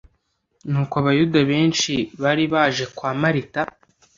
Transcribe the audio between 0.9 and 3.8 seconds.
abayuda benshi bari baje kwa marita